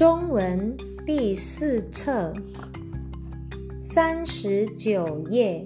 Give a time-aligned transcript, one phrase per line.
[0.00, 2.32] 中文第四册
[3.82, 5.62] 三十九页，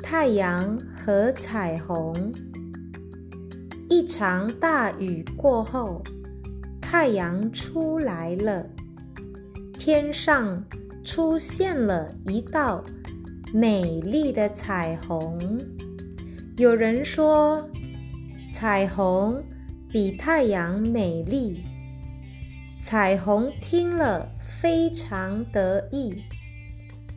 [0.00, 2.14] 太阳和彩虹。
[3.90, 6.00] 一场大雨过后，
[6.80, 8.64] 太阳出来了，
[9.72, 10.64] 天上
[11.02, 12.84] 出现了一道
[13.52, 15.58] 美丽的彩虹。
[16.56, 17.68] 有人说，
[18.52, 19.42] 彩虹
[19.88, 21.64] 比太阳美丽。
[22.80, 26.22] 彩虹听了非常得意，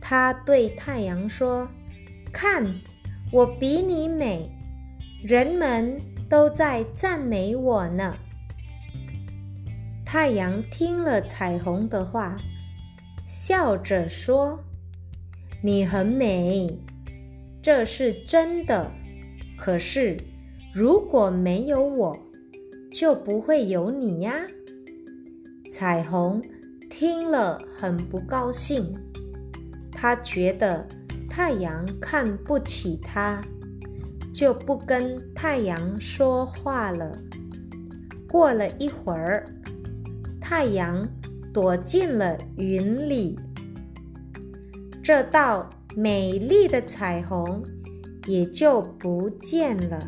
[0.00, 1.68] 它对太阳说
[2.32, 2.80] ：“看，
[3.30, 4.50] 我比你美，
[5.22, 8.16] 人们都在赞美我呢。”
[10.04, 12.36] 太阳听了彩虹的话，
[13.24, 14.58] 笑着说
[15.62, 16.76] ：“你很美，
[17.62, 18.90] 这是真的。
[19.56, 20.16] 可是
[20.74, 22.18] 如果没有我，
[22.92, 24.34] 就不会有你呀。”
[25.74, 26.38] 彩虹
[26.90, 28.94] 听了很不高兴，
[29.90, 30.86] 他觉得
[31.30, 33.40] 太阳看不起他，
[34.34, 37.18] 就不跟太阳说话了。
[38.28, 39.46] 过了一会儿，
[40.42, 41.08] 太阳
[41.54, 43.38] 躲进了云里，
[45.02, 47.64] 这道美丽的彩虹
[48.26, 49.98] 也就不见了。